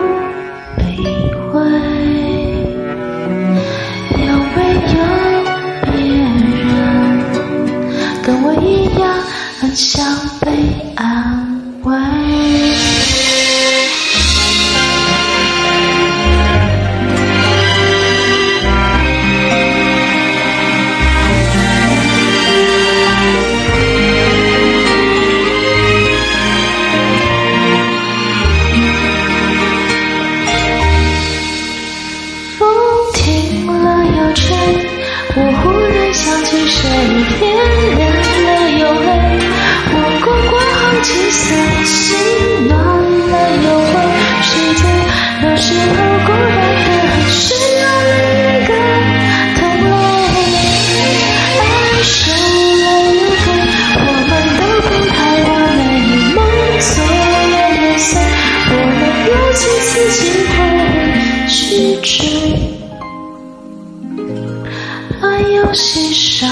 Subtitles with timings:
[65.86, 66.48] 稀少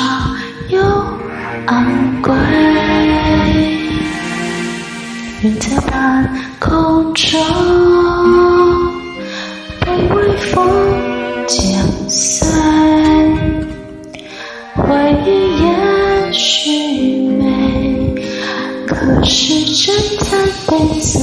[0.69, 0.79] 又
[1.65, 2.31] 昂贵，
[5.41, 6.29] 云在半
[6.59, 7.35] 空中
[9.83, 10.63] 被微风
[11.47, 11.59] 剪
[12.07, 12.47] 碎，
[14.75, 14.93] 回
[15.25, 18.13] 忆也许美，
[18.85, 18.95] 可
[19.25, 19.51] 是
[19.83, 21.22] 真的悲催。